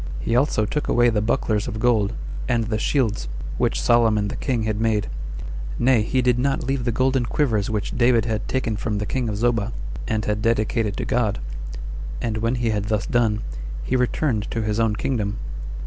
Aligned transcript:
He 0.19 0.35
also 0.35 0.65
took 0.65 0.87
away 0.87 1.11
the 1.11 1.21
bucklers 1.21 1.67
of 1.67 1.79
gold, 1.79 2.13
and 2.49 2.63
the 2.63 2.79
shields, 2.79 3.27
which 3.59 3.79
Solomon 3.79 4.29
the 4.29 4.35
king 4.35 4.63
had 4.63 4.81
made; 4.81 5.05
nay, 5.77 6.01
he 6.01 6.23
did 6.23 6.39
not 6.39 6.63
leave 6.63 6.85
the 6.85 6.91
golden 6.91 7.23
quivers 7.27 7.69
which 7.69 7.95
David 7.95 8.25
had 8.25 8.47
taken 8.47 8.77
from 8.77 8.97
the 8.97 9.05
king 9.05 9.29
of 9.29 9.37
Zobah, 9.37 9.73
and 10.07 10.25
had 10.25 10.41
dedicated 10.41 10.97
to 10.97 11.05
God; 11.05 11.37
and 12.19 12.37
when 12.39 12.55
he 12.55 12.71
had 12.71 12.85
thus 12.85 13.05
done, 13.05 13.41
he 13.83 13.95
returned 13.95 14.49
to 14.49 14.63
his 14.63 14.79
own 14.79 14.95
kingdom. 14.95 15.37